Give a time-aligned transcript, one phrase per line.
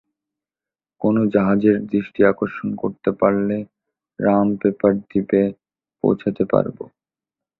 [1.01, 3.57] কোনো জাহাজের দৃষ্টি আকর্ষণ করতে পারলে,
[4.19, 5.41] রাম পেপার দ্বীপে
[6.03, 6.83] পৌঁছাতে পারবো।